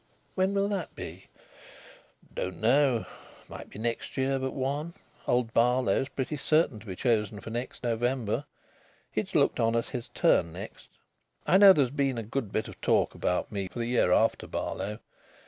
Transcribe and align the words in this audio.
"When 0.33 0.55
will 0.55 0.67
that 0.69 0.95
be?" 0.95 1.27
"Don't 2.33 2.59
know. 2.59 3.05
Might 3.47 3.69
be 3.69 3.77
next 3.77 4.17
year 4.17 4.39
but 4.39 4.55
one. 4.55 4.95
Old 5.27 5.53
Barlow's 5.53 6.09
pretty 6.09 6.37
certain 6.37 6.79
to 6.79 6.87
be 6.87 6.95
chosen 6.95 7.39
for 7.39 7.51
next 7.51 7.83
November. 7.83 8.45
It's 9.13 9.35
looked 9.35 9.59
on 9.59 9.75
as 9.75 9.89
his 9.89 10.09
turn 10.15 10.53
next. 10.53 10.89
I 11.45 11.59
know 11.59 11.71
there's 11.71 11.91
been 11.91 12.17
a 12.17 12.23
good 12.23 12.51
bit 12.51 12.67
of 12.67 12.81
talk 12.81 13.13
about 13.13 13.51
me 13.51 13.67
for 13.67 13.77
the 13.77 13.85
year 13.85 14.11
after 14.11 14.47
Barlow. 14.47 14.97